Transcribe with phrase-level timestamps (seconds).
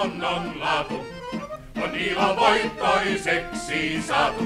[0.00, 1.06] luonnon laatu
[1.82, 4.44] on ilo voittoiseksi saatu.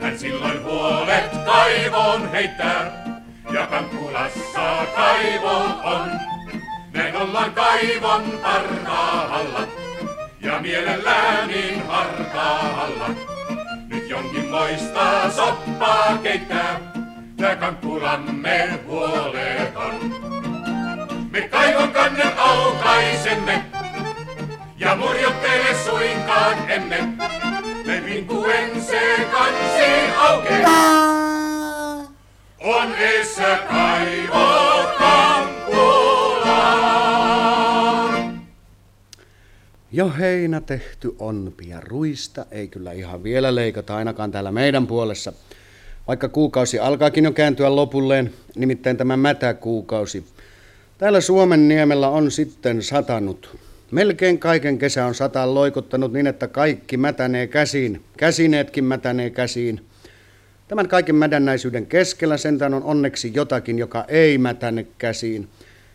[0.00, 3.04] Hän silloin huolet kaivoon heittää,
[3.52, 6.10] ja Kankkulassa kaivo on.
[6.92, 9.68] Näin ollaan kaivon parhaalla,
[10.40, 13.08] ja mielellään niin hartaalla.
[13.88, 16.80] Nyt jonkin moista soppaa keittää,
[17.36, 19.94] tää Kankkulamme huoleton.
[21.30, 23.75] Me kaivon kannen aukaisemme,
[24.78, 26.98] ja murjottele suinkaan emme.
[27.86, 31.16] Me vinkuen se kansi aukeaa.
[32.60, 34.66] On essä kaivo.
[39.96, 45.32] Jo heinä tehty on ja ruista ei kyllä ihan vielä leikata ainakaan täällä meidän puolessa.
[46.08, 50.24] Vaikka kuukausi alkaakin jo kääntyä lopulleen, nimittäin tämä mätäkuukausi.
[50.98, 53.58] Täällä Suomen niemellä on sitten satanut.
[53.90, 58.02] Melkein kaiken kesä on sataan loikuttanut niin, että kaikki mätänee käsiin.
[58.16, 59.80] Käsineetkin mätänee käsiin.
[60.68, 65.48] Tämän kaiken mädännäisyyden keskellä sentään on onneksi jotakin, joka ei mätäne käsiin.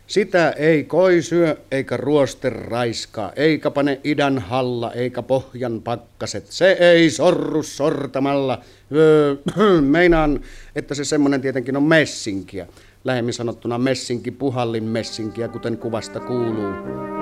[0.06, 6.46] Sitä ei koi syö, eikä ruoste raiskaa, eikä pane idän halla, eikä pohjan pakkaset.
[6.46, 8.62] Se ei sorru sortamalla.
[8.92, 9.36] Öö,
[9.80, 10.40] meinaan,
[10.76, 12.66] että se semmonen tietenkin on messinkiä.
[13.04, 17.21] Lähemmin sanottuna messinki, puhallin messinkiä, kuten kuvasta kuuluu.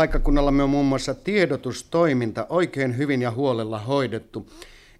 [0.00, 4.50] Paikkakunnallamme on muun muassa tiedotustoiminta oikein hyvin ja huolella hoidettu.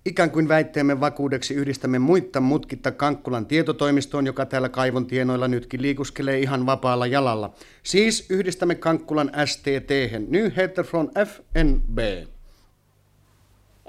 [0.05, 6.39] Ikään kuin väitteemme vakuudeksi yhdistämme muitta mutkitta Kankkulan tietotoimistoon, joka täällä kaivon tienoilla nytkin liikuskelee
[6.39, 7.55] ihan vapaalla jalalla.
[7.83, 9.91] Siis yhdistämme Kankkulan STT,
[10.29, 11.99] Nyheter från FNB.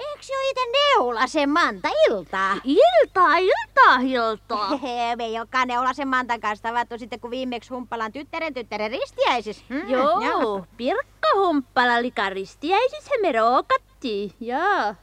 [0.01, 2.55] Eikö jo itse Neulasen Manta iltaa?
[2.63, 4.69] Iltaa, iltaa, iltaa.
[5.15, 9.65] Me ei olekaan Neulasen Mantan kanssa tavattu sitten, kun viimeksi Humppalan tyttären tyttären ristiäisis.
[9.69, 14.31] Hmm, Joo, Pirkka Humppala likaristiäisissä me rookattiin.
[14.39, 14.95] Joo.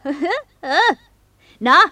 [1.60, 1.88] no,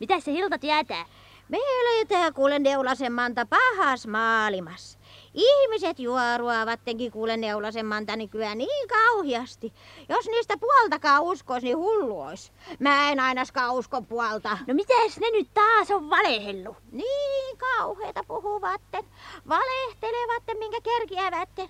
[0.00, 1.06] mitä se Hilta tietää?
[1.48, 4.98] Meillä ei tää kuule Neulasen Manta pahas maailmas.
[5.34, 9.72] Ihmiset juoruavattenkin kuule Neulasen Manta nykyään niin kauhiasti.
[10.08, 12.52] Jos niistä puoltakaan uskois, niin hullu ois.
[12.78, 14.58] Mä en ainakaan usko puolta.
[14.66, 16.76] No mitäs ne nyt taas on valehellu?
[16.92, 19.04] Niin kauheita puhuvatten.
[19.48, 21.68] Valehtelevatten, minkä kerkiävätten.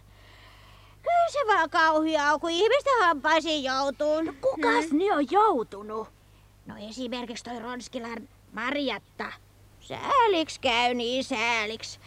[1.02, 4.22] Kyllä se vaan kauhia on, kun ihmisten hampaisiin joutuu.
[4.22, 6.08] No kukas ne on joutunut?
[6.66, 9.32] No esimerkiksi toi Ronskilan Marjatta.
[9.84, 12.00] Sääliks käy niin sääliks.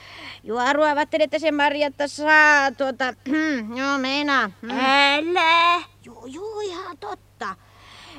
[0.43, 3.13] Juoruavattelin, että se Marjatta saa tuota,
[3.79, 4.51] joo meinaa.
[4.61, 4.69] Mm.
[4.69, 5.83] Älä!
[6.05, 7.55] Juu, juu, ihan totta.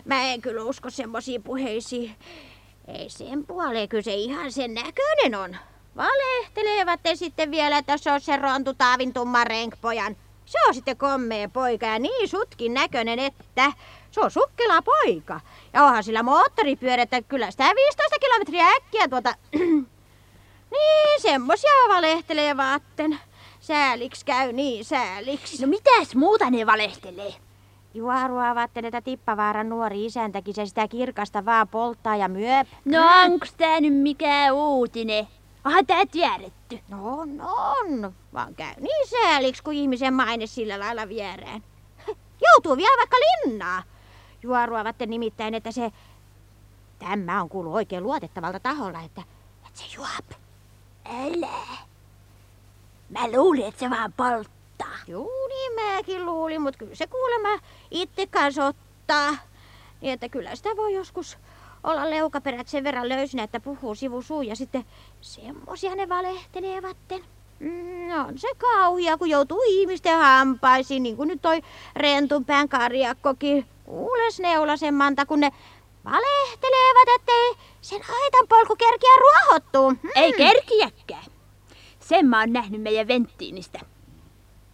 [0.05, 2.17] Mä en kyllä usko semmoisiin puheisiin.
[2.89, 5.57] Ei sen puoleen, kyllä se ihan sen näköinen on.
[5.97, 10.17] Valehtelevat sitten vielä, että se on se Rontu Taavin tumman renkpojan.
[10.45, 13.73] Se on sitten kommea poika ja niin sutkin näköinen, että
[14.19, 15.41] se on sukkela poika.
[15.73, 19.35] Ja onhan sillä moottoripyörätä kyllä sitä 15 kilometriä äkkiä tuota...
[20.73, 23.19] niin, semmosia valehtelee vaatten.
[23.61, 25.63] Sääliksi käy niin sääliksi.
[25.63, 27.35] No mitäs muuta ne valehtelee?
[27.95, 32.69] Juoruavat, että Tippavaaran nuori isäntäkin se sitä kirkasta vaan polttaa ja myöp.
[32.85, 35.29] No onks tää nyt mikään uutinen?
[35.65, 36.79] Onhan tää tiedetty.
[36.89, 38.15] No on, on.
[38.35, 41.63] Vaan käy niin sääliksi, kun ihmisen maine sillä lailla vierään.
[42.47, 43.83] Joutuu vielä vaikka linnaa.
[44.43, 45.93] Juoruavat nimittäin, että se...
[46.99, 49.23] Tämä on kuullut oikein luotettavalta taholla, että,
[49.67, 50.43] että se juop.
[51.05, 51.79] Älä.
[53.11, 54.99] Mä luulin, että se vaan polttaa.
[55.07, 57.49] Juu, niin mäkin luulin, mutta kyllä se kuulemma
[57.91, 59.31] itse kanssa ottaa.
[60.01, 61.39] Niin, että kyllä sitä voi joskus
[61.85, 64.85] olla leukaperät sen verran löysinä, että puhuu sivusuu ja sitten
[65.21, 67.25] semmosia ne valehtelevatten.
[67.61, 71.63] Mm, on se kauhia, kun joutuu ihmisten hampaisiin, niin kuin nyt toi
[71.97, 73.67] rentunpään karjakkokin.
[73.85, 75.51] Kuules neulasen manta, kun ne
[76.05, 79.91] valehtelevat, ettei sen aitan polku kerkiä ruohottuu.
[79.91, 80.11] Hmm.
[80.15, 81.25] Ei kerkiäkään.
[82.01, 83.81] Sen mä oon nähnyt meidän venttiinistä.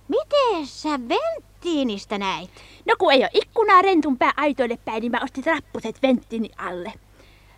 [0.09, 2.51] Miten sä venttiinistä näit?
[2.87, 6.93] No kun ei ole ikkunaa rentun pää aitoille päin, niin mä ostin rappuset venttiini alle.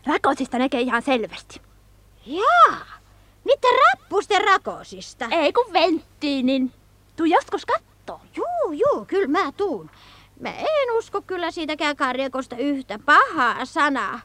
[0.07, 1.61] Rakosista näkee ihan selvästi.
[2.27, 2.87] Jaa,
[3.47, 5.29] niiden rappusten rakosista.
[5.31, 6.73] Ei kun venttiinin.
[7.17, 8.21] Tuu joskus kattoo.
[8.37, 9.91] Juu, juu, kyllä mä tuun.
[10.41, 14.21] Mä en usko kyllä siitäkään karjakosta yhtä pahaa sanaa.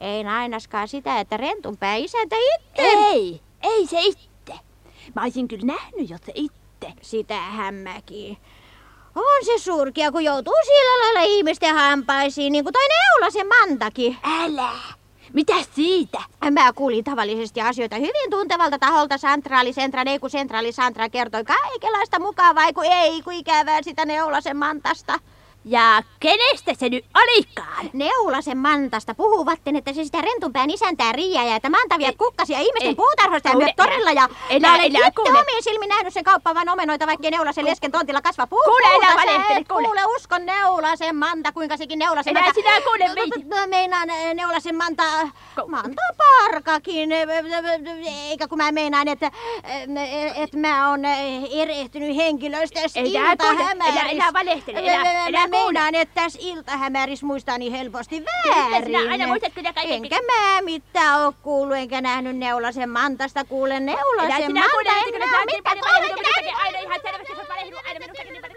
[0.00, 2.82] Ei ainakaan sitä, että rentunpää isäntä itse.
[2.82, 4.54] Ei, ei se itse.
[5.14, 6.92] Mä olisin kyllä nähnyt, jos se itse.
[7.02, 8.36] Sitähän mäkin.
[9.14, 14.16] On se surkia, kun joutuu sillä lailla ihmisten hampaisiin, niin kuin toi Neulasen Mantakin.
[14.24, 14.70] Älä!
[15.34, 16.22] Mitä siitä?
[16.50, 19.18] Mä kuulin tavallisesti asioita hyvin tuntevalta taholta.
[19.18, 24.56] Santraali, Sentra, ei kun Sentraali, Santra kertoi kaikenlaista mukavaa, kun ei, kun ikävää sitä Neulasen
[24.56, 25.18] Mantasta.
[25.64, 27.90] Ja kenestä se nyt olikaan?
[27.92, 32.94] Neulasen Mantasta puhuvatten, että se sitä rentunpään isäntää riiää ja että mantavia kukkasia ihmisten ei,
[32.94, 34.12] puutarhoista ja myös torilla.
[34.12, 37.92] Ja elä, mä olen elä, itse omiin silmin nähnyt sen kauppaavan omenoita, vaikkei Neulasen lesken
[37.92, 38.62] tontilla kasva puu.
[38.64, 39.06] Kuule.
[39.10, 39.84] Sä valehtele, kuule.
[39.84, 42.52] kuule, uskon Neulasen Manta, kuinka sekin Neulasen Manta.
[42.54, 43.66] sinä kuule meitä.
[43.66, 45.02] Meinaan eh, Neulasen Manta,
[45.60, 47.12] Ko- Manta Parkakin.
[47.12, 47.28] eh,
[48.30, 49.30] Eikä kun mä meinaan, että
[49.64, 54.00] eh, et mä oon eh, erehtynyt henkilöistä Älä kuule, iltahämärissä.
[54.00, 54.92] älä- älä valehtele, Mä
[55.38, 55.53] kuule.
[55.54, 58.86] Meinaan, että tässä iltahämärissä muistaa niin helposti väärin.
[58.86, 59.94] sinä aina muistat kyllä kaiken.
[59.94, 63.44] Enkä mä mitään oo kuullut, enkä nähnyt Neulasen Mantasta.
[63.44, 66.10] Kuule Neulasen Manta, en kyllä mä oo mitään kuullut,
[66.64, 67.50] aina ihan selvästi, sä oot
[67.86, 68.54] aina minustakin niin paljon.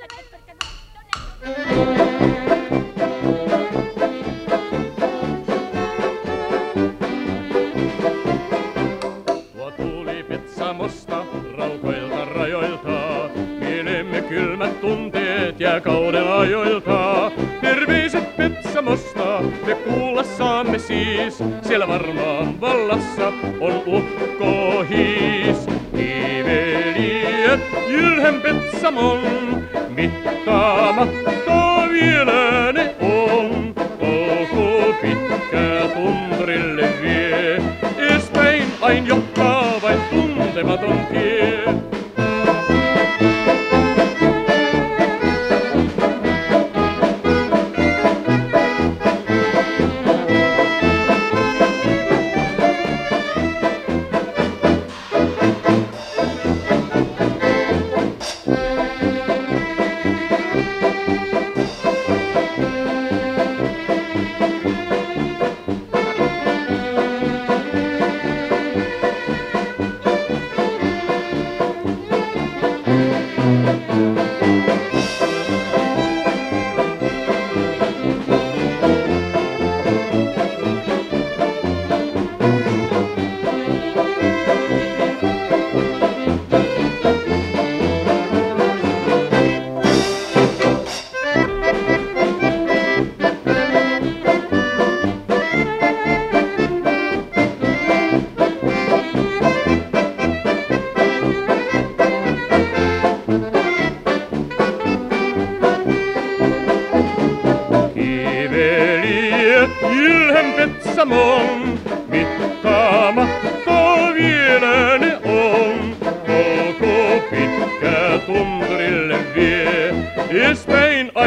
[15.82, 17.32] Kauden ajoilta.
[17.62, 23.28] Terveiset Petsamosta me kuulla saamme siis, siellä varmaan vallassa
[23.60, 25.58] on ukkohiis.
[25.96, 29.22] Kiiveliöt Jylhän Petsamon,
[29.90, 31.27] mittaamatta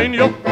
[0.00, 0.49] in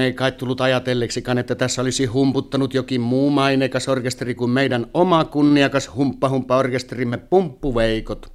[0.00, 5.24] ei kai tullut ajatelleksikaan, että tässä olisi humputtanut jokin muu maineikas orkesteri kuin meidän oma
[5.24, 8.32] kunniakas humppa-humppa-orkesterimme Pumppuveikot.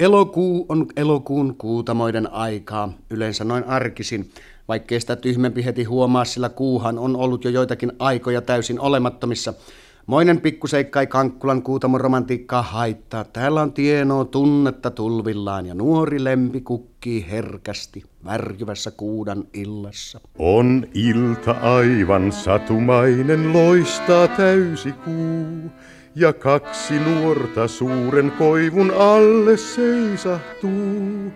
[0.00, 4.30] Elokuu on elokuun kuutamoiden aikaa, yleensä noin arkisin,
[4.68, 9.54] vaikkei sitä tyhmempi heti huomaa, sillä kuuhan on ollut jo joitakin aikoja täysin olemattomissa–
[10.06, 13.24] Moinen pikkuseikka ei Kankkulan kuutamon romantiikkaa haittaa.
[13.24, 20.20] Täällä on tienoa tunnetta tulvillaan ja nuori lempi kukkii herkästi värjyvässä kuudan illassa.
[20.38, 25.70] On ilta aivan satumainen, loistaa täysi kuu.
[26.14, 31.32] Ja kaksi nuorta suuren koivun alle seisahtuu.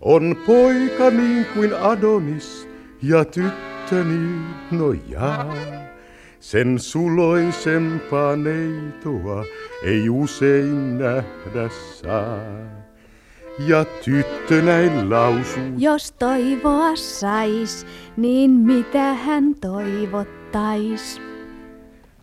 [0.00, 2.68] On poika niin kuin Adonis
[3.02, 5.54] ja tyttöni, no jaa.
[6.46, 9.44] Sen suloisempaa neitoa
[9.82, 11.68] ei usein nähdä
[12.02, 12.38] saa.
[13.58, 15.62] Ja tyttö näin lausuu.
[15.78, 17.86] Jos toivoa sais,
[18.16, 21.20] niin mitä hän toivottais?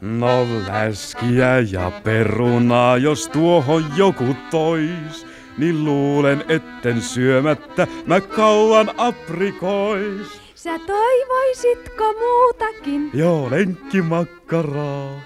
[0.02, 5.28] No läskiä ja perunaa, jos tuohon joku tois,
[5.58, 10.43] niin luulen etten syömättä mä kauan aprikois.
[10.64, 13.10] Sä toivoisitko muutakin?
[13.14, 15.22] Joo, lenkkimakkaraa.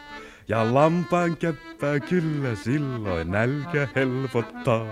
[0.48, 4.88] Ja lampaan käppää kyllä silloin nälkä helpottaa.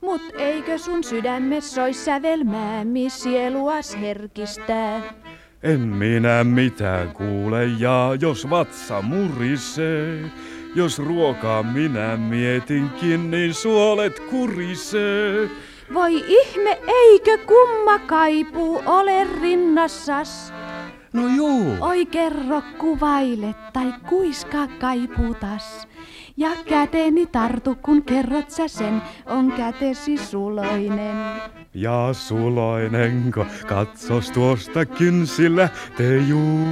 [0.00, 5.02] Mut eikö sun sydämessä ois sävelmäämi sieluas herkistää?
[5.62, 10.20] En minä mitään kuule ja jos vatsa murisee,
[10.74, 15.50] jos ruokaa minä mietinkin, niin suolet kurisee.
[15.94, 20.52] Voi ihme, eikö kumma kaipuu ole rinnassas?
[21.12, 21.76] No juu.
[21.80, 25.88] Oi kerro kuvaile tai kuiska kaiputas.
[26.36, 31.16] Ja käteeni tartu, kun kerrot sä sen, on kätesi suloinen.
[31.74, 36.66] Ja suloinenko, katsos tuosta kynsillä te juu.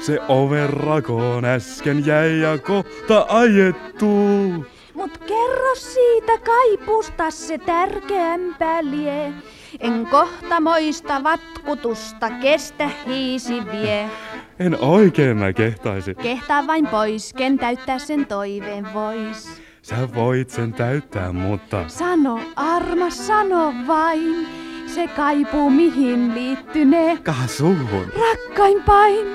[0.00, 4.64] Se overrakoon äsken jäi ja kohta ajettuu.
[5.00, 9.32] Mut kerro siitä kaipusta se tärkeämpää lie.
[9.80, 14.10] En kohta moista vatkutusta kestä hiisi vie.
[14.58, 16.14] En oikein mä kehtaisi.
[16.14, 19.62] Kehtaa vain pois, ken täyttää sen toiveen vois.
[19.82, 21.84] Sä voit sen täyttää, mutta...
[21.88, 24.48] Sano, armas, sano vain.
[24.86, 27.16] Se kaipuu mihin liittynee.
[27.16, 28.12] Kasuhun.
[28.20, 29.26] Rakkaimpain,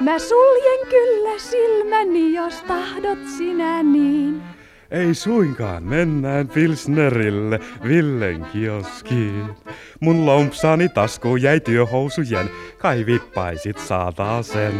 [0.00, 4.42] mä suljen kyllä silmäni, jos tahdot sinä niin.
[4.90, 9.44] Ei suinkaan, mennään Pilsnerille, Villen kioskiin.
[10.00, 14.72] Mun lompsani tasku jäi työhousujen, kai vippaisit saataa sen.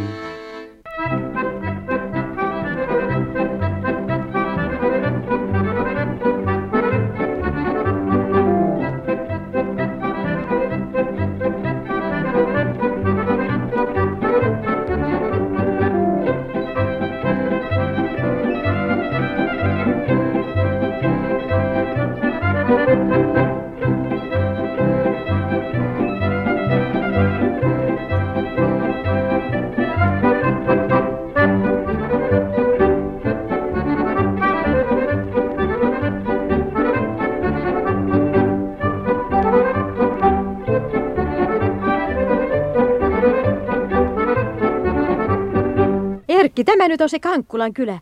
[46.51, 47.99] Erkki, tämä nyt on se Kankkulan kylä.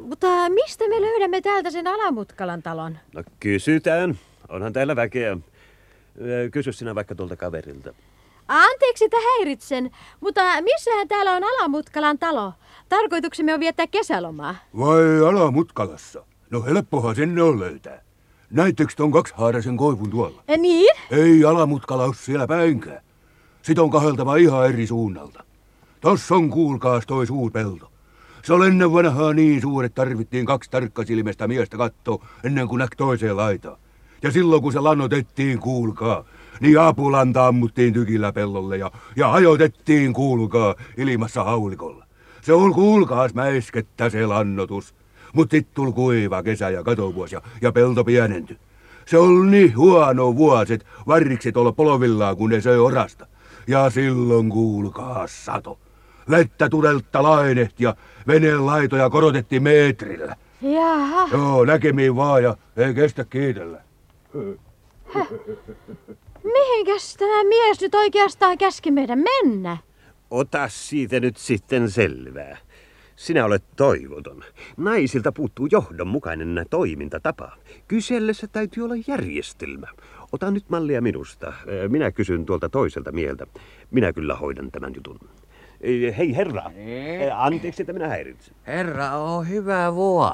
[0.00, 2.98] Mutta mistä me löydämme täältä sen Alamutkalan talon?
[3.14, 4.18] No kysytään.
[4.48, 5.36] Onhan täällä väkeä.
[6.52, 7.94] Kysy sinä vaikka tuolta kaverilta.
[8.48, 9.90] Anteeksi, että häiritsen,
[10.20, 12.52] mutta missähän täällä on Alamutkalan talo?
[12.88, 14.54] Tarkoituksemme on viettää kesälomaa.
[14.78, 16.24] Vai Alamutkalassa?
[16.50, 18.02] No helppohan sinne on löytää.
[18.50, 20.42] Näittekö ton kaksihaaraisen koivun tuolla?
[20.48, 20.96] Ja niin?
[21.10, 23.00] Ei Alamutkala ole siellä päinkään.
[23.62, 25.44] Sit on kaheltava ihan eri suunnalta.
[26.00, 27.92] Tossa on kuulkaas toi suurpelto.
[28.42, 32.96] Se oli ennen vanhaa niin suuri, että tarvittiin kaksi tarkkasilmäistä miestä katsoa ennen kuin näki
[32.96, 33.78] toiseen laitaan.
[34.22, 36.24] Ja silloin kun se lannotettiin, kuulkaa,
[36.60, 42.06] niin apulanta ammuttiin tykillä pellolle ja, ja hajotettiin, kuulkaa, ilmassa haulikolla.
[42.42, 44.94] Se on kuulkaas mäiskettä se lannotus.
[45.32, 48.58] Mut sit tuli kuiva kesä ja katovuosi ja, ja pelto pienentyi.
[49.06, 53.26] Se oli niin huono vuoset, varrikset olla polovillaan, kun ne söi orasta.
[53.66, 55.78] Ja silloin kuulkaa sato.
[56.30, 60.36] Vettä tudelta lainehti ja veneen laitoja korotettiin metrillä.
[60.62, 61.28] Jaha.
[61.32, 63.80] Joo, näkemiin vaan ja ei kestä kiitellä.
[66.44, 69.76] Mihinkäs tämä mies nyt oikeastaan käski meidän mennä?
[70.30, 72.58] Ota siitä nyt sitten selvää.
[73.16, 74.44] Sinä olet toivoton.
[74.76, 77.52] Naisilta puuttuu johdonmukainen toimintatapa.
[77.88, 79.86] Kysellessä täytyy olla järjestelmä.
[80.32, 81.52] Ota nyt mallia minusta.
[81.88, 83.46] Minä kysyn tuolta toiselta mieltä.
[83.90, 85.18] Minä kyllä hoidan tämän jutun.
[86.18, 87.32] Hei herra, Niin?
[87.34, 88.54] anteeksi, että minä häiritsen.
[88.66, 90.32] Herra, on hyvä vuo.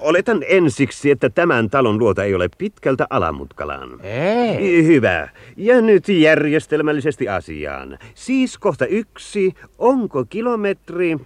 [0.00, 4.00] Oletan ensiksi, että tämän talon luota ei ole pitkältä alamutkalaan.
[4.02, 4.84] Ei.
[4.86, 5.28] Hyvä.
[5.56, 7.98] Ja nyt järjestelmällisesti asiaan.
[8.14, 11.16] Siis kohta yksi, onko kilometri?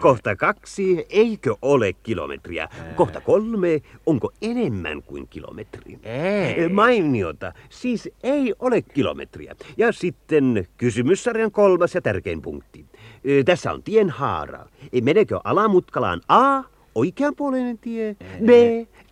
[0.00, 2.68] Kohta kaksi, eikö ole kilometriä?
[2.96, 5.98] Kohta kolme, onko enemmän kuin kilometri?
[6.02, 6.68] Ei.
[6.68, 9.54] Mainiota, siis ei ole kilometriä.
[9.76, 12.84] Ja sitten kysymyssarjan kolmas ja tärkein punkti.
[13.26, 14.66] Ö, Tässä on tien haara.
[15.02, 16.62] Menekö alamutkalaan A,
[16.94, 18.48] oikeanpuoleinen tie, B,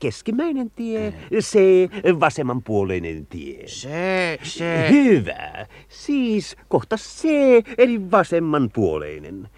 [0.00, 1.58] keskimmäinen tie, C,
[2.20, 3.62] vasemmanpuoleinen tie.
[3.68, 4.88] Se, se...
[4.90, 5.66] Hyvä.
[5.88, 7.24] Siis kohta C,
[7.78, 9.48] eli vasemmanpuoleinen.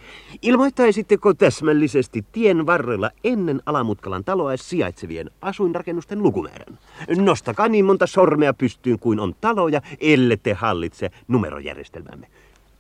[0.43, 6.79] Ilmoittaisitteko täsmällisesti tien varrella ennen Alamutkalan taloa sijaitsevien asuinrakennusten lukumäärän?
[7.17, 12.27] Nostakaa niin monta sormea pystyyn kuin on taloja, ellette hallitse numerojärjestelmämme.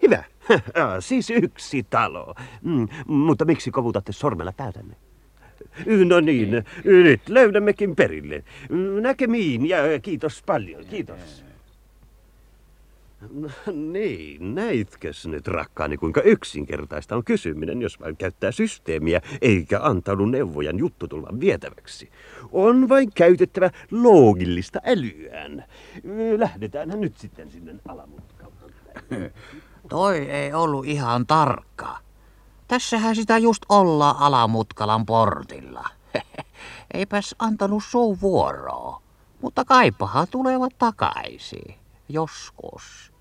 [0.09, 0.25] Hyvä.
[1.00, 2.35] siis yksi talo.
[2.62, 4.97] Mm, mutta miksi kovutatte sormella päätänne?
[6.05, 8.45] No niin, nyt löydämmekin perille.
[9.00, 11.45] Näkemiin ja kiitos paljon, kiitos.
[13.93, 20.79] Niin, näitkös nyt rakkaani, kuinka yksinkertaista on kysyminen, jos vain käyttää systeemiä eikä antaudu neuvojan
[20.79, 22.11] juttutulvan vietäväksi.
[22.53, 25.65] On vain käytettävä loogillista älyään.
[26.37, 28.53] Lähdetäänhän nyt sitten sinne alamutkaan.
[29.88, 31.99] Toi ei ollut ihan tarkka.
[32.68, 35.85] Tässähän sitä just ollaan Alamutkalan portilla.
[36.94, 39.03] Eipäs antanut suu vuoroa.
[39.42, 41.74] Mutta kaipahan tulevat takaisin.
[42.09, 43.12] Joskus.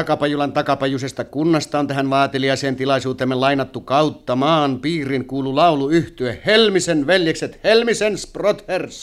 [0.00, 7.06] Takapajulan takapajusesta kunnasta on tähän vaateliaiseen tilaisuutemme lainattu kautta maan piirin kuulu laulu yhtye Helmisen
[7.06, 9.02] veljekset Helmisen Sprothers.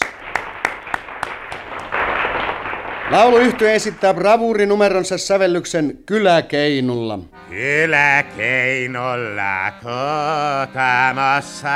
[3.11, 7.19] Laulu yhtye esittää bravuurinumeronsa sävellyksen Kyläkeinulla.
[7.49, 11.69] Kyläkeinolla kotamassa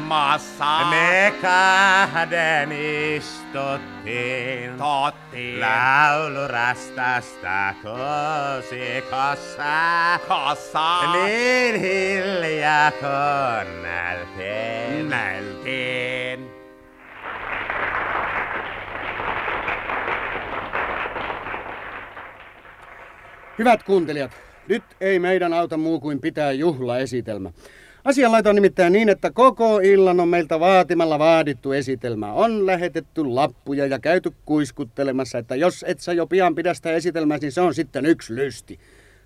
[0.00, 0.84] Massa.
[0.90, 2.72] me kahden
[3.16, 4.70] istuttiin.
[4.78, 5.60] Tottiin.
[5.60, 9.62] Laulurastasta kosikossa.
[10.28, 11.12] Kossa.
[11.12, 14.98] Niin hiljaa kuunneltiin.
[14.98, 16.61] Kuunneltiin.
[23.58, 24.30] Hyvät kuuntelijat,
[24.68, 27.50] nyt ei meidän auta muu kuin pitää juhlaesitelmä.
[28.04, 32.32] Asianlaita on nimittäin niin, että koko illan on meiltä vaatimalla vaadittu esitelmä.
[32.32, 37.38] On lähetetty lappuja ja käyty kuiskuttelemassa, että jos et sä jo pian pidä sitä esitelmää,
[37.40, 38.78] niin se on sitten yksi lysti.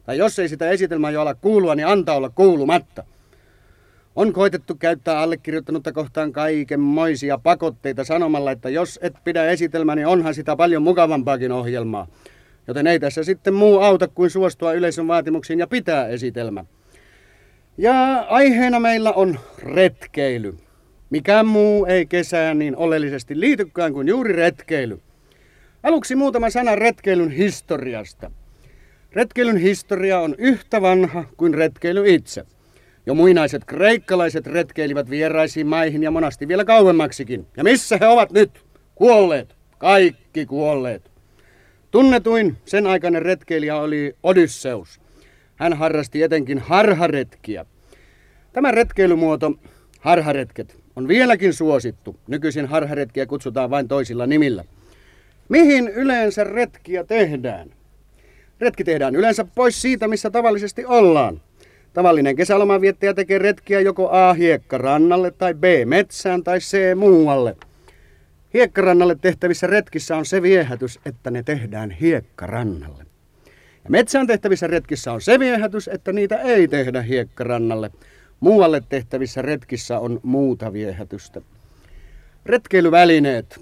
[0.05, 3.05] Tai jos ei sitä esitelmää jo ala kuulua, niin antaa olla kuulumatta.
[4.17, 10.35] On koitettu käyttää allekirjoittanutta kohtaan kaikenmoisia pakotteita sanomalla, että jos et pidä esitelmää, niin onhan
[10.35, 12.07] sitä paljon mukavampaakin ohjelmaa.
[12.68, 16.64] Joten ei tässä sitten muu auta kuin suostua yleisön vaatimuksiin ja pitää esitelmä.
[17.79, 20.55] Ja aiheena meillä on retkeily.
[21.11, 25.00] Mikään muu ei kesään niin oleellisesti liitykään kuin juuri retkeily.
[25.83, 28.31] Aluksi muutama sana retkeilyn historiasta.
[29.12, 32.44] Retkeilyn historia on yhtä vanha kuin retkeily itse.
[33.07, 37.46] Jo muinaiset kreikkalaiset retkeilivät vieraisiin maihin ja monasti vielä kauemmaksikin.
[37.57, 38.50] Ja missä he ovat nyt?
[38.94, 39.57] Kuolleet.
[39.79, 41.15] Kaikki kuolleet.
[41.97, 45.01] Tunnetuin sen aikainen retkeilijä oli Odysseus.
[45.57, 47.67] Hän harrasti etenkin harharetkiä.
[48.53, 49.53] Tämä retkeilymuoto,
[50.01, 52.17] harharetket, on vieläkin suosittu.
[52.27, 54.65] Nykyisin harharetkiä kutsutaan vain toisilla nimillä.
[55.49, 57.71] Mihin yleensä retkiä tehdään?
[58.61, 61.41] Retki tehdään yleensä pois siitä, missä tavallisesti ollaan.
[61.93, 67.57] Tavallinen kesälomanviettäjä tekee retkiä joko A hiekkarannalle tai B metsään tai C muualle.
[68.57, 73.07] Hiekkarannalle tehtävissä retkissä on se viehätys, että ne tehdään hiekkarannalle.
[73.85, 77.90] Ja metsään tehtävissä retkissä on se viehätys, että niitä ei tehdä hiekkarannalle.
[78.40, 81.40] Muualle tehtävissä retkissä on muuta viehätystä.
[82.47, 83.61] Retkeilyvälineet.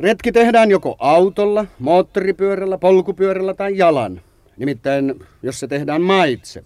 [0.00, 4.20] Retki tehdään joko autolla, moottoripyörällä, polkupyörällä tai jalan.
[4.56, 6.64] Nimittäin, jos se tehdään maitse.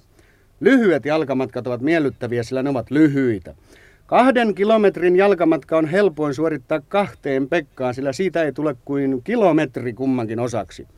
[0.60, 3.54] Lyhyet jalkamatkat ovat miellyttäviä, sillä ne ovat lyhyitä.
[4.10, 10.40] Kahden kilometrin jalkamatka on helpoin suorittaa kahteen pekkaan, sillä siitä ei tule kuin kilometri kummankin
[10.40, 10.88] osaksi.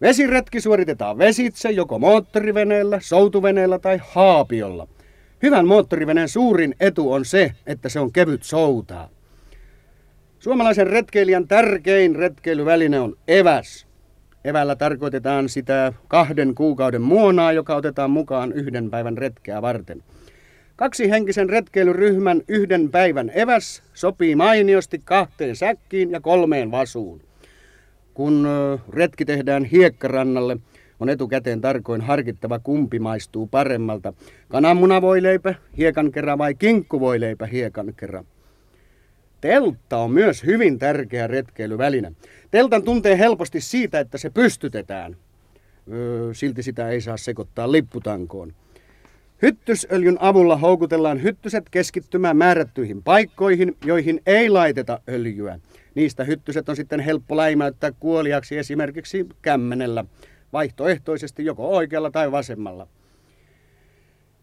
[0.00, 4.88] Vesiretki suoritetaan vesitse joko moottoriveneellä, soutuveneellä tai haapiolla.
[5.42, 9.08] Hyvän moottoriveneen suurin etu on se, että se on kevyt soutaa.
[10.38, 13.86] Suomalaisen retkeilijän tärkein retkeilyväline on eväs.
[14.44, 20.02] Evällä tarkoitetaan sitä kahden kuukauden muonaa, joka otetaan mukaan yhden päivän retkeä varten.
[20.76, 27.20] Kaksi henkisen retkeilyryhmän yhden päivän eväs sopii mainiosti kahteen säkkiin ja kolmeen vasuun.
[28.14, 28.48] Kun
[28.90, 30.56] retki tehdään hiekkarannalle,
[31.00, 34.12] on etukäteen tarkoin harkittava kumpi maistuu paremmalta.
[34.48, 38.24] Kananmunavoileipä, hiekankerä vai kinkkuvoileipä, hiekankerä.
[39.40, 42.12] Teltta on myös hyvin tärkeä retkeilyväline.
[42.50, 45.16] Teltan tuntee helposti siitä, että se pystytetään.
[45.92, 48.52] Öö, silti sitä ei saa sekoittaa lipputankoon.
[49.42, 55.58] Hyttysöljyn avulla houkutellaan hyttyset keskittymään määrättyihin paikkoihin, joihin ei laiteta öljyä.
[55.94, 60.04] Niistä hyttyset on sitten helppo läimäyttää kuoliaksi esimerkiksi kämmenellä,
[60.52, 62.88] vaihtoehtoisesti joko oikealla tai vasemmalla.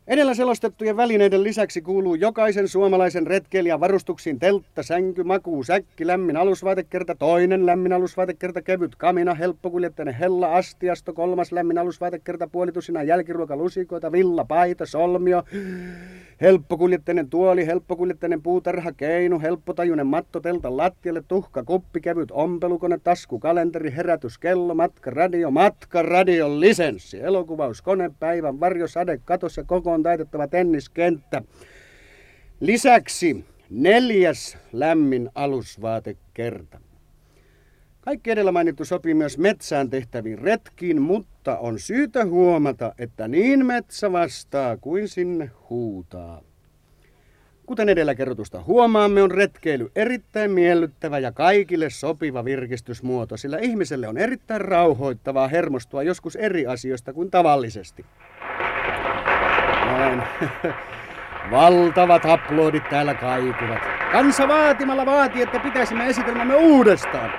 [0.07, 7.15] Edellä selostettujen välineiden lisäksi kuuluu jokaisen suomalaisen retkeilijän varustuksiin teltta, sänky, makuu, säkki, lämmin alusvaatekerta,
[7.15, 14.45] toinen lämmin alusvaatekerta, kevyt kamina, helppokuljettainen hella, astiasto, kolmas lämmin alusvaatekerta, puolitusina jälkiruoka, lusikoita, villa,
[14.45, 15.43] paita, solmio,
[16.41, 23.95] helppokuljettainen tuoli, helppokuljettainen puutarha, keinu, helppotajuinen matto teltan lattialle, tuhka, kuppi, kevyt ompelukone, tasku, kalenteri,
[23.95, 29.92] herätys, kello, matka, radio, matka, radion lisenssi, elokuvaus, kone, päivän varjo, sade, katos ja koko
[29.93, 31.41] on taitettava tenniskenttä.
[32.59, 36.79] Lisäksi neljäs lämmin alusvaatekerta.
[38.01, 44.11] Kaikki edellä mainittu sopii myös metsään tehtäviin retkiin, mutta on syytä huomata, että niin metsä
[44.11, 46.41] vastaa kuin sinne huutaa.
[47.65, 54.17] Kuten edellä kerrotusta huomaamme, on retkeily erittäin miellyttävä ja kaikille sopiva virkistysmuoto, sillä ihmiselle on
[54.17, 58.05] erittäin rauhoittavaa hermostua joskus eri asioista kuin tavallisesti.
[59.97, 60.23] Näin.
[61.51, 63.79] Valtavat aplodit täällä kaikuvat.
[64.11, 67.33] Kansa vaatimalla vaati, että pitäisimme esitelmämme uudestaan.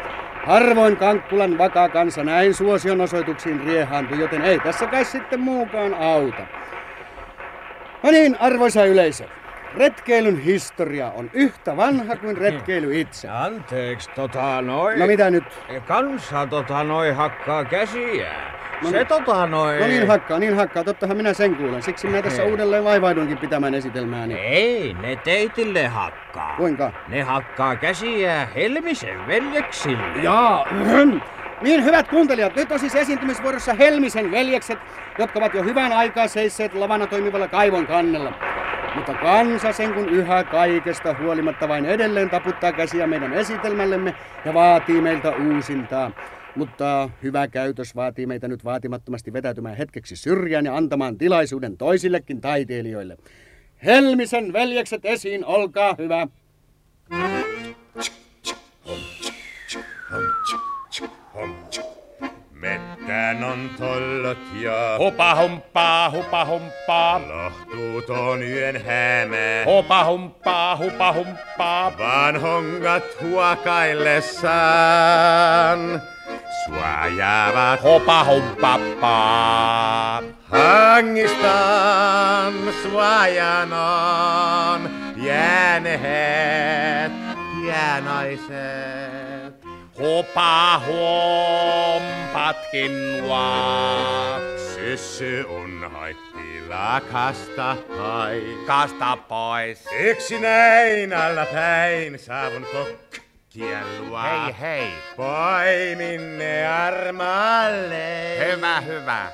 [0.46, 6.46] Harvoin Kankkulan vakaa kansa näin suosion osoituksiin riehaantui, joten ei tässä kai sitten muukaan auta.
[8.02, 9.24] No niin, arvoisa yleisö.
[9.76, 13.28] Retkeilyn historia on yhtä vanha kuin retkeily itse.
[13.46, 14.98] Anteeksi, tota noin.
[14.98, 15.44] No mitä nyt?
[15.86, 18.63] Kansa tota noin hakkaa käsiään.
[18.82, 19.80] No, se tota noin...
[19.80, 20.84] No niin hakkaa, niin hakkaa.
[20.84, 21.82] Tottahan minä sen kuulen.
[21.82, 24.34] Siksi minä tässä uudelleen vaivaudunkin pitämään esitelmääni.
[24.34, 26.54] Ei, ne teitille hakkaa.
[26.56, 26.92] Kuinka?
[27.08, 30.22] Ne hakkaa käsiä Helmisen veljeksille.
[30.22, 30.66] Jaa,
[31.62, 34.78] niin hyvät kuuntelijat, nyt on siis esiintymisvuorossa Helmisen veljekset,
[35.18, 38.32] jotka ovat jo hyvän aikaa seisseet lavana toimivalla kaivon kannella.
[38.94, 45.00] Mutta kansa sen kun yhä kaikesta huolimatta vain edelleen taputtaa käsiä meidän esitelmällemme ja vaatii
[45.00, 46.10] meiltä uusintaa.
[46.56, 53.16] Mutta hyvä käytös vaatii meitä nyt vaatimattomasti vetäytymään hetkeksi syrjään ja antamaan tilaisuuden toisillekin taiteilijoille.
[53.84, 56.26] Helmisen veljekset esiin, olkaa hyvä.
[62.50, 67.20] Mettään on tollot ja Hupa humppaa, hupa humppaa.
[67.28, 69.64] lohtuuton yön hämä.
[69.64, 71.98] Hupa humppaa, hupa humppaa.
[71.98, 76.02] Vaan hongat huokaillessaan
[76.64, 80.22] suojaavat Hupa humppappaa.
[80.50, 87.12] hangistaan suojanon jääneet
[87.66, 89.54] jäänaiset.
[89.98, 90.80] Hupa
[91.96, 94.40] humpatkin nuo.
[94.74, 98.42] Syssy unhoitti lakasta hai.
[98.66, 99.84] Kasta pois.
[100.00, 103.23] Yksinäin alla päin saavun kokki.
[103.56, 104.22] Luo.
[104.22, 104.90] Hei hei.
[105.16, 108.36] Poimin ne armaalle.
[108.38, 109.26] Hyvä, hyvä.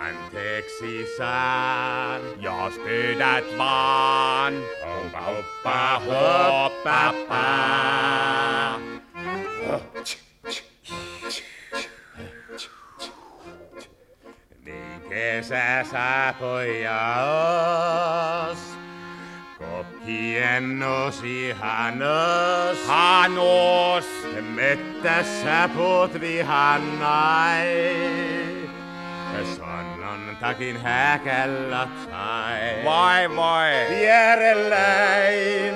[0.00, 4.54] Anteeksi saan, jos pyydät vaan.
[4.84, 8.80] Hoppa, hoppa, hoppa, pa.
[14.64, 17.16] Niin kesä saapui ja
[18.50, 18.65] os.
[20.06, 22.78] Kokkien nosi hanos.
[22.86, 24.04] Hanos.
[24.54, 27.66] Mettässä puut vihannai.
[29.56, 32.84] Sonnon takin häkällä sai.
[32.84, 33.72] Vai vai.
[33.90, 35.74] Vierelläin,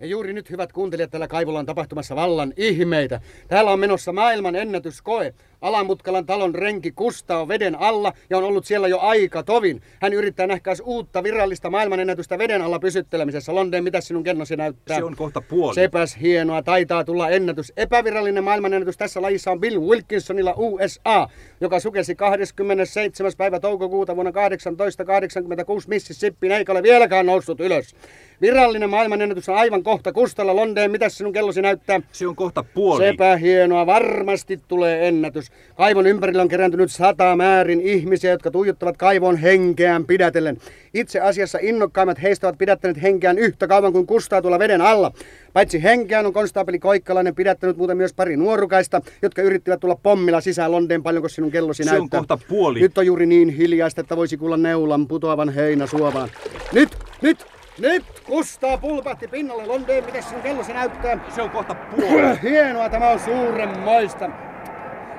[0.00, 3.20] Ja juuri nyt, hyvät kuuntelijat, täällä kaivolla on tapahtumassa vallan ihmeitä.
[3.48, 5.34] Täällä on menossa maailman ennätyskoe.
[5.60, 9.82] Alamutkalan talon renki Kusta on veden alla ja on ollut siellä jo aika tovin.
[10.00, 13.54] Hän yrittää nähkäs uutta virallista maailmanennätystä veden alla pysyttelemisessä.
[13.54, 14.96] London, mitä sinun kennosi näyttää?
[14.96, 15.74] Se on kohta puoli.
[15.74, 17.72] Sepäs hienoa, taitaa tulla ennätys.
[17.76, 21.28] Epävirallinen maailmanennätys tässä lajissa on Bill Wilkinsonilla USA,
[21.60, 23.32] joka sukelsi 27.
[23.38, 27.94] päivä toukokuuta vuonna 1886 Mississippiin eikä ole vieläkään noussut ylös.
[28.40, 30.56] Virallinen maailmanennätys on aivan kohta Kustalla.
[30.56, 32.00] Londeen, mitä sinun kellosi näyttää?
[32.12, 33.04] Se on kohta puoli.
[33.04, 35.45] Sepä hienoa, varmasti tulee ennätys.
[35.76, 40.56] Kaivon ympärillä on kerääntynyt sata määrin ihmisiä, jotka tuijottavat kaivon henkeään pidätellen.
[40.94, 45.12] Itse asiassa innokkaimmat heistä ovat pidättäneet henkeään yhtä kauan kuin kustaa tuolla veden alla.
[45.52, 50.72] Paitsi henkeään on konstaapeli Koikkalainen pidättänyt muuten myös pari nuorukaista, jotka yrittivät tulla pommilla sisään
[50.72, 51.02] Londeen.
[51.02, 52.20] Paljonko sinun kellosi Se näyttää?
[52.20, 52.80] on kohta puoli.
[52.80, 56.28] Nyt on juuri niin hiljaista, että voisi kuulla neulan putoavan heinä suovaan.
[56.72, 56.88] Nyt,
[57.22, 57.46] nyt,
[57.78, 60.04] nyt kustaa pulpahti pinnalle Londeen.
[60.04, 61.18] Miten sinun kellosi näyttää?
[61.34, 62.42] Se on kohta puoli.
[62.42, 64.30] Hienoa, tämä on suuremmoista.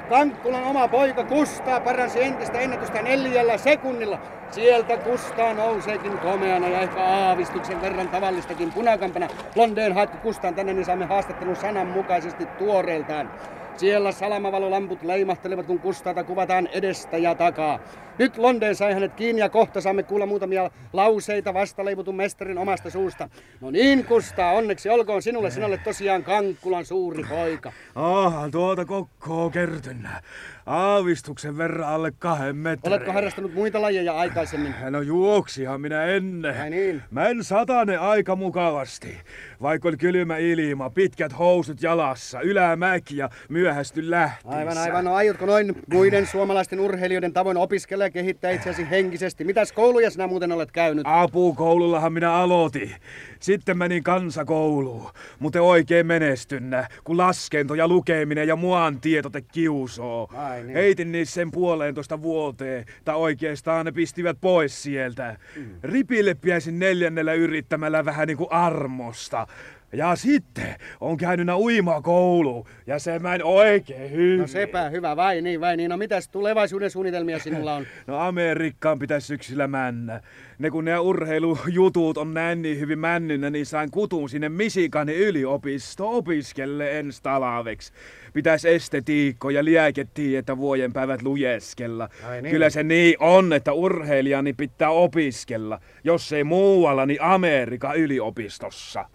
[0.10, 4.20] Kankkulan oma poika Kustaa paransi entistä ennätystä neljällä sekunnilla.
[4.52, 9.28] Sieltä Kustaa nouseekin komeana ja ehkä aavistuksen verran tavallistakin punakampana.
[9.56, 13.32] Londeen haettu Kustaan tänne, niin saamme haastattelun sananmukaisesti tuoreeltaan.
[13.78, 17.80] Siellä salamavallolamput leimahtelevat, kun Kustaata kuvataan edestä ja takaa.
[18.20, 23.30] Nyt Londeen sai hänet kiinni ja kohta saamme kuulla muutamia lauseita vastaleivotun mestarin omasta suusta.
[23.62, 27.72] No niin, Kustaa, onneksi olkoon sinulle, sinulle tosiaan Kankkulan suuri poika.
[27.96, 30.22] Onhan tuota kokkoa kertynnä.
[30.66, 32.94] Aavistuksen verran alle kahden metrin.
[32.94, 34.76] Oletko harrastanut muita lajeja aikaisemmin?
[34.90, 36.62] No juoksihan minä ennen.
[36.62, 37.02] Ai niin.
[37.12, 39.18] Mä en satane aika mukavasti.
[39.62, 44.58] Vaikka oli kylmä ilma, pitkät housut jalassa, ylämäki ja myöhästy lähtiessä.
[44.58, 45.06] Aivan, aivan.
[45.06, 49.44] No aiotko noin muiden suomalaisten urheilijoiden tavoin opiskella ja kehittää itseäsi henkisesti?
[49.44, 51.04] Mitäs kouluja sinä muuten olet käynyt?
[51.08, 52.96] Apukoulullahan minä aloitin.
[53.40, 60.30] Sitten menin kansakouluun, mutta oikein menestynnä, kun laskento ja lukeminen ja muan tietote kiusoo.
[60.36, 60.74] Ai niin.
[60.74, 65.38] Heitin niissä sen puoleentoista vuoteen, tai oikeastaan ne pistivät pois sieltä.
[65.56, 65.66] Mm.
[65.84, 69.48] Ripille pääsin neljännellä yrittämällä vähän niinku armosta.
[69.94, 74.40] Ja sitten on käynyt uimakoulu, ja se meni oikein hyvin.
[74.40, 75.90] No sepä hyvä, vai niin, vai niin.
[75.90, 77.86] No mitäs tulevaisuuden suunnitelmia sinulla on?
[78.08, 80.22] No Amerikkaan pitäisi syksyllä mennä.
[80.60, 86.18] Ne kun ne urheilujutut on näin niin hyvin männynä, niin sain kutun sinne Misikanin yliopisto
[86.18, 87.94] opiskelle ensi talveksi.
[88.34, 92.10] Pitäisi estetiikko ja lääketietä vuoden päivät lujeskella.
[92.28, 92.52] Ai niin.
[92.52, 95.80] Kyllä se niin on, että urheilijani pitää opiskella.
[96.04, 99.06] Jos ei muualla, niin Amerikan yliopistossa.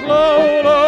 [0.00, 0.79] glow.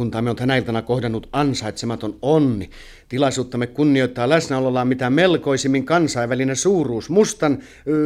[0.00, 2.70] Paikkakuntaamme on tänä iltana kohdannut ansaitsematon onni.
[3.08, 7.10] Tilaisuuttamme kunnioittaa läsnäolollaan mitä melkoisimmin kansainvälinen suuruus.
[7.10, 7.58] Mustan,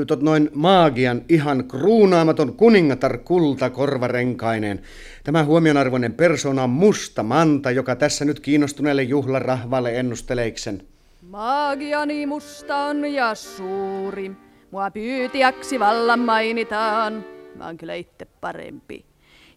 [0.07, 4.83] tot noin maagian, ihan kruunaamaton kuningatar kulta korvarenkaineen.
[5.25, 10.83] Tämä huomionarvoinen persona on musta manta, joka tässä nyt kiinnostuneelle juhlarahvalle ennusteleiksen.
[11.31, 14.31] Magiani musta on ja suuri.
[14.71, 17.25] Mua pyytiäksi vallan mainitaan.
[17.57, 19.05] Mä oon kyllä itse parempi.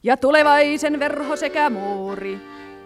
[0.03, 2.39] Ja tulevaisen verho sekä muuri.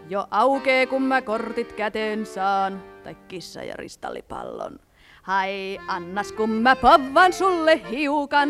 [0.10, 2.84] Jo aukee kun mä kortit käteen saan.
[3.04, 4.80] Tai kissa ja ristallipallon.
[5.22, 8.50] Hai, annas kun mä povvan sulle hiukan.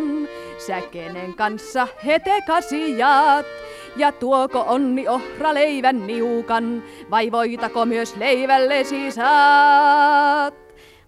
[0.68, 3.46] Sä kenen kanssa hetekasi jaat.
[3.96, 6.84] Ja tuoko onni ohra leivän niukan.
[7.12, 10.54] Vai voitako myös leivällesi saat?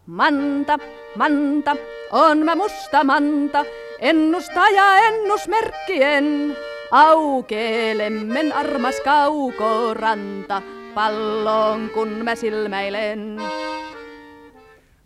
[0.05, 0.77] Manta,
[1.15, 1.75] manta,
[2.11, 3.65] on mä musta manta.
[3.99, 6.57] Ennustaja ennusmerkkien.
[6.93, 10.61] Aukeelemmen armas kaukoranta,
[10.93, 13.41] pallon kun mä silmäilen.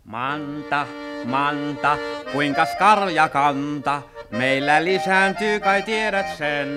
[0.04, 0.86] Manta,
[1.24, 1.96] manta,
[2.32, 6.68] kuinka karja kanta, meillä lisääntyy kai tiedät sen.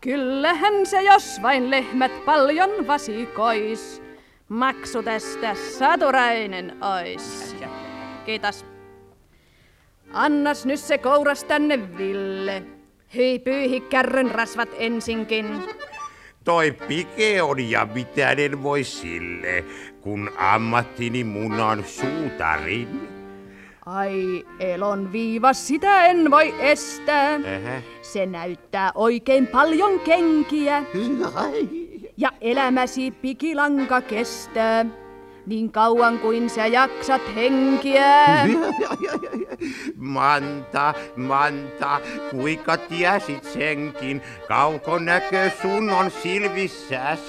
[0.00, 4.02] Kyllähän se, jos vain lehmät paljon vasikois,
[4.48, 7.56] maksu tästä saturainen ois.
[8.26, 8.66] Kiitos.
[10.12, 12.79] Annas nyt se kouras tänne Ville.
[13.14, 15.46] Hyi pyyhi kärryn rasvat ensinkin.
[16.44, 19.64] Toi pike on ja mitään en voi sille,
[20.00, 23.08] kun ammattini mun on suutarin.
[23.86, 27.34] Ai, elon viiva, sitä en voi estää.
[27.34, 27.82] Ähä.
[28.02, 30.84] Se näyttää oikein paljon kenkiä.
[32.16, 34.86] Ja elämäsi pikilanka kestää.
[35.46, 38.26] Niin kauan kuin sä jaksat henkiä.
[39.96, 42.00] Manta, Manta,
[42.30, 44.22] kuinka tiesit senkin?
[44.48, 47.20] Kaukonäkö sun on silvissäs.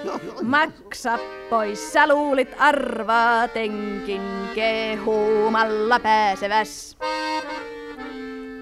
[0.42, 1.18] Maksa
[1.50, 4.22] pois, sä luulit arvaatenkin
[4.54, 6.96] kehumalla pääseväs.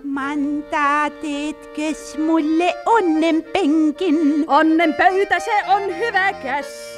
[0.05, 4.45] Manta, teetkös mulle onnenpenkin?
[4.47, 6.89] Onnen pöytä se on hyväkäs.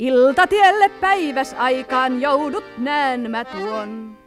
[0.00, 4.18] Iltatielle päiväs aikaan joudut näen mä tuon.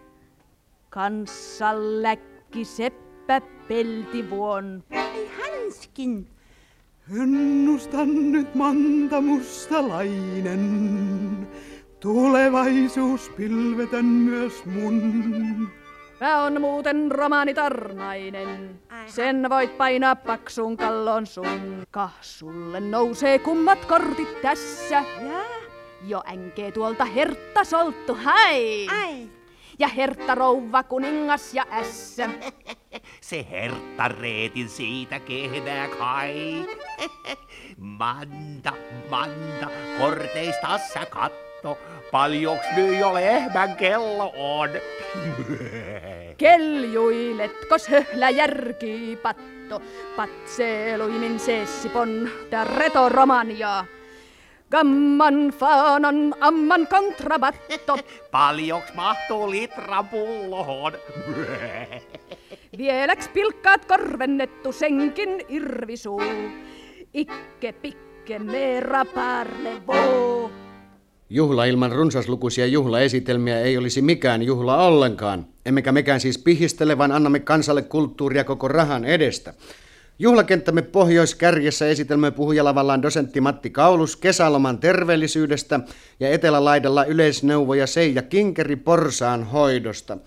[0.89, 4.83] Kanssa läkki seppä peltivuon.
[5.41, 6.27] Hanskin.
[7.21, 10.67] Ennustan nyt Manta mustalainen.
[11.99, 15.69] Tulevaisuus pilvetän myös mun.
[16.21, 18.79] Mä on muuten romaanitarnainen.
[19.05, 21.83] Sen voit painaa paksuun kallon sun.
[21.91, 25.03] Kah sulle nousee kummat kortit tässä.
[25.21, 25.62] Ja?
[26.07, 28.87] Jo änkee tuolta Hertta solttu, hai!
[28.87, 29.29] Ai.
[29.79, 32.29] Ja Hertta rouva kuningas ja ässä.
[33.21, 36.65] Se hertta reetin siitä kehnää kai.
[37.77, 38.73] Manta,
[39.09, 39.67] Manta,
[39.99, 41.77] korteista sä katto,
[42.11, 44.69] paljoks nyt jo lehmän kello on.
[46.37, 49.81] Keljuiletkos höhlä järki patto,
[50.15, 53.85] patseeluimin seessipon, tää retoromania.
[54.73, 57.97] Gamman faanan amman kontrabatto.
[58.31, 60.93] Paljoks mahtuu litran pulloon?
[62.77, 66.21] Vieläks pilkkaat korvennettu senkin irvisuu?
[67.13, 70.51] Ikke pikke mera parlevoo.
[71.29, 75.45] Juhla ilman runsaslukuisia juhlaesitelmiä ei olisi mikään juhla ollenkaan.
[75.65, 79.53] Emmekä mekään siis pihistele, vaan annamme kansalle kulttuuria koko rahan edestä.
[80.19, 85.79] Juhlakenttämme pohjoiskärjessä esitelmöi puhujalavallaan dosentti Matti Kaulus kesäloman terveellisyydestä
[86.19, 90.17] ja etelälaidalla yleisneuvoja Seija Kinkeri Porsaan hoidosta.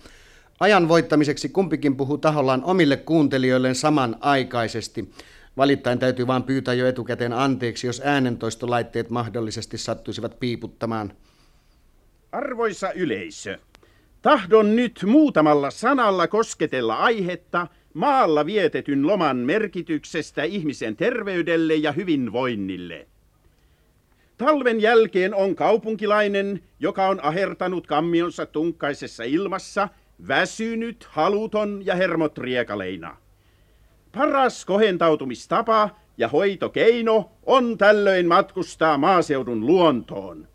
[0.59, 5.11] Ajan voittamiseksi kumpikin puhuu tahollaan omille kuuntelijoilleen samanaikaisesti.
[5.57, 11.13] Valittain täytyy vain pyytää jo etukäteen anteeksi, jos äänentoistolaitteet mahdollisesti sattuisivat piiputtamaan.
[12.31, 13.57] Arvoisa yleisö,
[14.21, 17.67] tahdon nyt muutamalla sanalla kosketella aihetta
[17.97, 23.07] maalla vietetyn loman merkityksestä ihmisen terveydelle ja hyvinvoinnille.
[24.37, 29.89] Talven jälkeen on kaupunkilainen, joka on ahertanut kammionsa tunkkaisessa ilmassa,
[30.27, 33.17] väsynyt, haluton ja hermot riekaleina.
[34.11, 40.47] Paras kohentautumistapa ja hoitokeino on tällöin matkustaa maaseudun luontoon.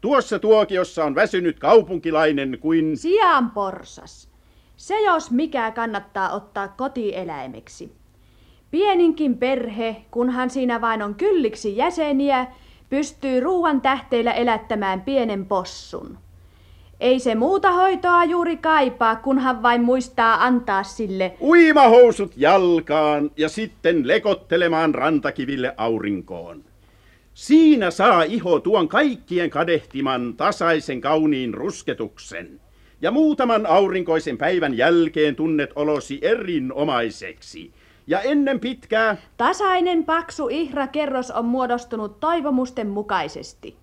[0.00, 2.96] Tuossa tuokiossa on väsynyt kaupunkilainen kuin...
[2.96, 4.28] Sian porsas.
[4.78, 7.92] Se jos mikä kannattaa ottaa kotieläimeksi.
[8.70, 12.46] Pieninkin perhe, kunhan siinä vain on kylliksi jäseniä,
[12.90, 16.18] pystyy ruuan tähteillä elättämään pienen possun.
[17.00, 24.08] Ei se muuta hoitoa juuri kaipaa, kunhan vain muistaa antaa sille Uimahousut jalkaan ja sitten
[24.08, 26.64] lekottelemaan rantakiville aurinkoon.
[27.34, 32.60] Siinä saa iho tuon kaikkien kadehtiman tasaisen kauniin rusketuksen.
[33.00, 37.72] Ja muutaman aurinkoisen päivän jälkeen tunnet olosi erinomaiseksi.
[38.06, 43.76] Ja ennen pitkää Tasainen paksu ihrakerros on muodostunut toivomusten mukaisesti.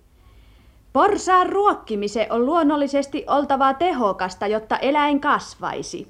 [0.92, 6.08] Porsaan ruokkimisen on luonnollisesti oltava tehokasta, jotta eläin kasvaisi.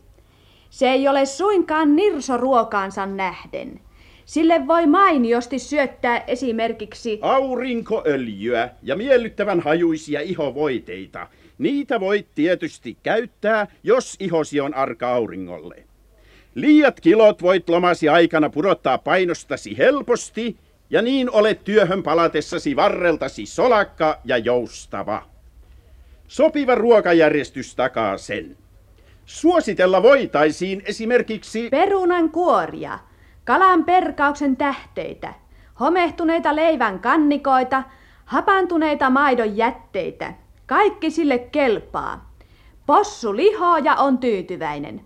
[0.71, 3.81] Se ei ole suinkaan nirso ruokaansa nähden.
[4.25, 11.29] Sille voi mainiosti syöttää esimerkiksi aurinkoöljyä ja miellyttävän hajuisia ihovoiteita.
[11.59, 15.85] Niitä voit tietysti käyttää, jos ihosi on arka auringolle.
[16.55, 20.57] Liiat kilot voit lomasi aikana pudottaa painostasi helposti,
[20.91, 25.23] ja niin olet työhön palatessasi varreltasi solakka ja joustava.
[26.29, 28.57] Sopiva ruokajärjestys takaa sen.
[29.25, 32.99] Suositella voitaisiin esimerkiksi perunan kuoria,
[33.45, 35.35] kalan perkauksen tähteitä,
[35.81, 37.83] homehtuneita leivän kannikoita,
[38.25, 40.35] hapantuneita maidon jätteitä.
[40.67, 42.31] Kaikki sille kelpaa.
[42.87, 45.01] Possu lihoo ja on tyytyväinen.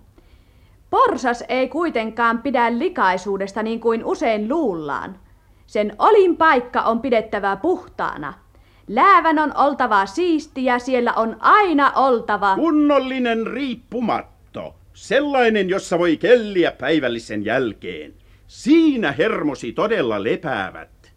[0.91, 5.19] Porsas ei kuitenkaan pidä likaisuudesta niin kuin usein luullaan.
[5.67, 8.35] Sen olin paikka on pidettävä puhtaana.
[8.89, 14.75] Läävän on oltava siisti ja siellä on aina oltava kunnollinen riippumatto.
[14.93, 18.15] Sellainen, jossa voi kelliä päivällisen jälkeen.
[18.47, 21.13] Siinä hermosi todella lepäävät.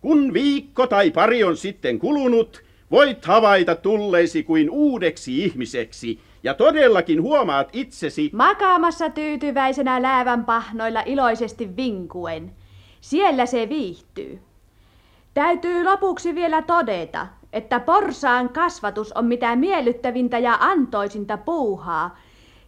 [0.00, 7.22] Kun viikko tai pari on sitten kulunut, voit havaita tulleisi kuin uudeksi ihmiseksi ja todellakin
[7.22, 12.52] huomaat itsesi makaamassa tyytyväisenä läävän pahnoilla iloisesti vinkuen.
[13.00, 14.38] Siellä se viihtyy.
[15.34, 22.18] Täytyy lopuksi vielä todeta, että porsaan kasvatus on mitä miellyttävintä ja antoisinta puuhaa,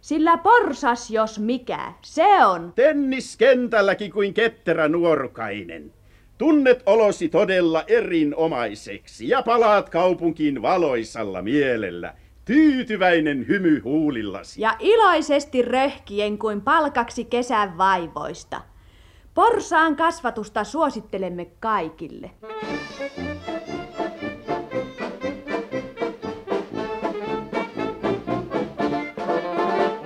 [0.01, 5.93] sillä porsas jos mikä, se on tenniskentälläkin kuin ketterä nuorukainen.
[6.41, 12.13] Tunnet olosi todella erinomaiseksi ja palaat kaupunkiin valoisalla mielellä,
[12.45, 14.61] tyytyväinen hymy huulillasi.
[14.61, 18.61] ja iloisesti röhkien kuin palkaksi kesän vaivoista.
[19.33, 22.31] Porsaan kasvatusta suosittelemme kaikille.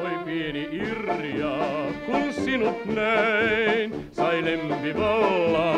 [0.04, 1.58] Oi pieni Irja,
[2.06, 5.75] kun sinut näin, sai lempi vallan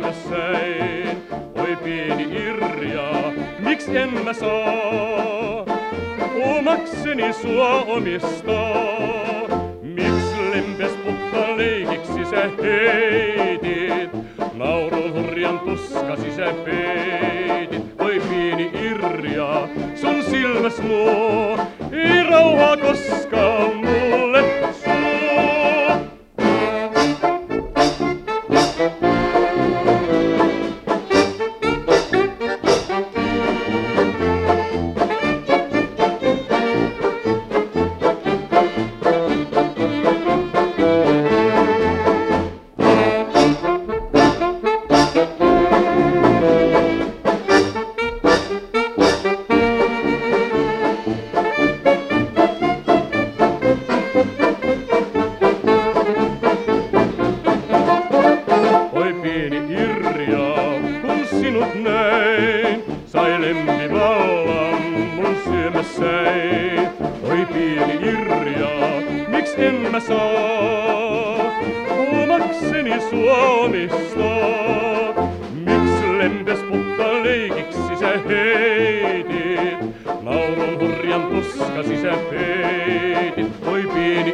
[0.00, 1.22] mun syömässäin.
[1.54, 5.64] Oi pieni Irja, miksi en mä saa
[6.44, 9.48] omakseni sua omistaa?
[9.82, 14.10] Miksi lempes mutta leikiksi sä heitit,
[14.54, 18.00] naurun hurjan tuskasi sä peitit.
[18.00, 21.58] Oi pieni Irja, sun silmäs nuo,
[21.92, 23.71] ei rauhaa koskaan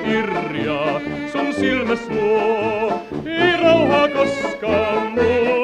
[0.09, 1.01] pieni Irja,
[1.33, 5.58] sun silmäs nuo, ei rauhaa koskaan mulle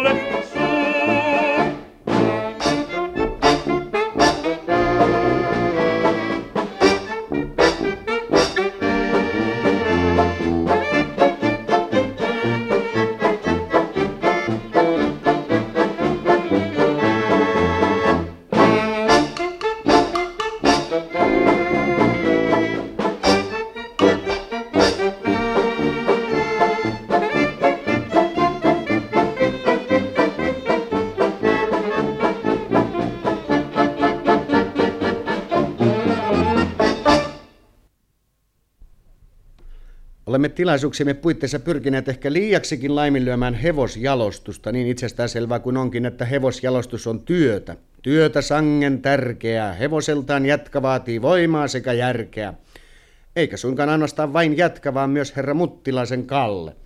[40.54, 47.76] tilaisuuksiemme puitteissa pyrkineet ehkä liiaksikin laiminlyömään hevosjalostusta, niin itsestäänselvää kuin onkin, että hevosjalostus on työtä.
[48.02, 49.72] Työtä sangen tärkeää.
[49.72, 52.54] Hevoseltaan jätkä vaatii voimaa sekä järkeä.
[53.36, 56.76] Eikä suinkaan ainoastaan vain jätkä, vaan myös herra Muttilaisen Kalle.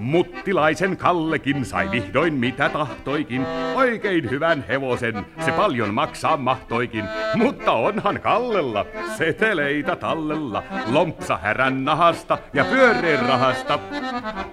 [0.00, 3.46] Muttilaisen Kallekin sai vihdoin mitä tahtoikin.
[3.74, 7.04] Oikein hyvän hevosen, se paljon maksaa mahtoikin.
[7.34, 8.86] Mutta onhan Kallella
[9.18, 13.78] seteleitä tallella, lompsa härän nahasta ja pyöreen rahasta.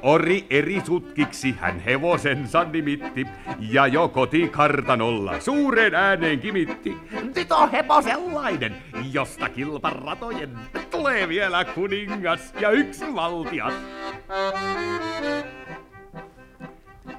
[0.02, 3.28] Ori eri sutkiksi hän hevosensa nimitti,
[3.60, 6.98] ja jo kotikartanolla suuren ääneen kimitti.
[7.36, 8.76] Nyt on hevosellainen,
[9.12, 10.60] josta kilparatojen
[10.92, 13.74] tulee vielä kuningas ja yksi valtias.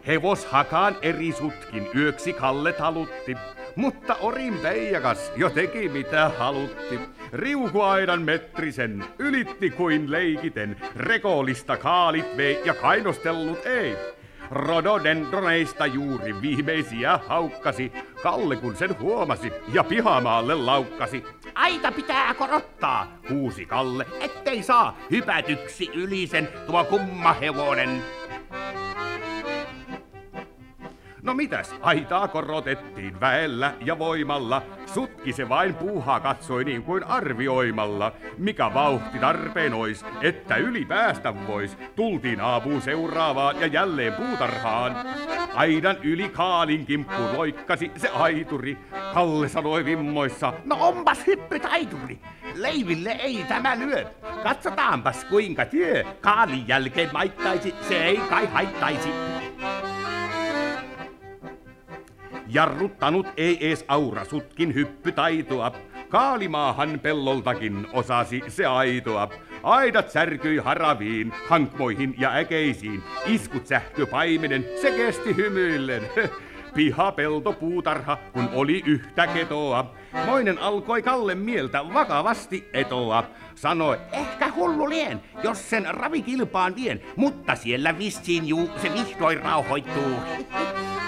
[0.07, 3.37] Hevos hakaan eri sutkin yöksi Kalle talutti,
[3.77, 7.01] mutta Orin peijakas jo teki mitä halutti.
[7.33, 13.97] Riukuaidan metrisen ylitti kuin leikiten, rekolista kaalit vei ja kainostellut ei.
[14.51, 17.93] Rododendroneista juuri viimeisiä haukkasi,
[18.23, 21.25] Kalle kun sen huomasi ja pihamaalle laukkasi.
[21.55, 28.03] Aita pitää korottaa, huusi Kalle, ettei saa hypätyksi ylisen tuo kumma hevonen.
[31.23, 34.63] No mitäs, aitaa korotettiin väellä ja voimalla.
[34.87, 38.13] Sutki se vain puuhaa katsoi niin kuin arvioimalla.
[38.39, 41.79] Mikä vauhti tarpeen ois, että yli päästä vois.
[41.97, 44.97] Tultiin aapuun seuraavaan ja jälleen puutarhaan.
[45.55, 48.79] Aidan yli kaalin kimppu loikkasi se aituri.
[49.15, 52.21] Kalle sanoi vimmoissa, no onpas hyppytaituri.
[52.55, 54.05] Leiville ei tämä lyö.
[54.43, 59.09] Katsotaanpas kuinka työ kaalin jälkeen maittaisi, se ei kai haittaisi.
[62.49, 65.73] Jarruttanut ei ees aura sutkin hyppytaitoa.
[66.09, 69.29] Kaalimaahan pelloltakin osasi se aitoa.
[69.63, 73.03] Aidat särkyi haraviin, hankmoihin ja äkeisiin.
[73.27, 76.03] Iskut sähköpaimenen, se kesti hymyillen.
[76.75, 79.95] Piha, pelto, puutarha, kun oli yhtä ketoa.
[80.27, 83.25] Moinen alkoi Kalle mieltä vakavasti etoa.
[83.55, 90.15] Sanoi, ehkä hullu lien, jos sen ravikilpaan vien, mutta siellä vissiin juu se vihdoin rauhoittuu.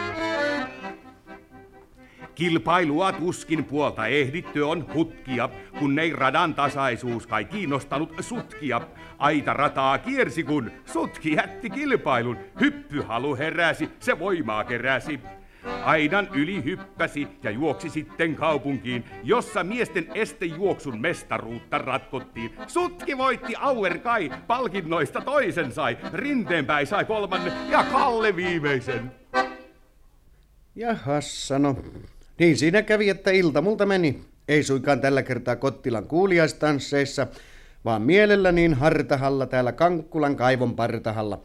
[2.34, 8.80] Kilpailua tuskin puolta ehditty on hutkia, kun ei radan tasaisuus kai kiinnostanut sutkia.
[9.18, 12.36] Aita rataa kiersi, kun sutki jätti kilpailun.
[12.60, 15.20] Hyppyhalu heräsi, se voimaa keräsi.
[15.84, 22.54] Aidan yli hyppäsi ja juoksi sitten kaupunkiin, jossa miesten estejuoksun mestaruutta ratkottiin.
[22.66, 29.12] Sutki voitti Auer Kai, palkinnoista toisen sai, Rinteenpäin sai kolmannen ja Kalle viimeisen.
[30.74, 31.76] Jahas, sano.
[32.40, 34.20] Niin siinä kävi, että ilta multa meni.
[34.48, 37.26] Ei suinkaan tällä kertaa Kottilan kuuliaistansseissa,
[37.84, 41.40] vaan mielellä niin hartahalla täällä Kankkulan kaivon partahalla.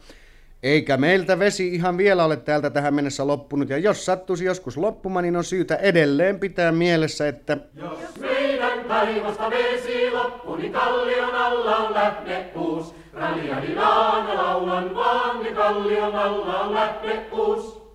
[0.62, 5.22] Eikä meiltä vesi ihan vielä ole täältä tähän mennessä loppunut, ja jos sattuisi joskus loppumaan,
[5.22, 7.58] niin on syytä edelleen pitää mielessä, että...
[7.74, 12.94] Jos meidän kaivosta vesi loppu, niin kallion alla on lähdekuus.
[13.12, 17.85] Raliadilaana laulan vaan, niin kallion alla on lähdekuus.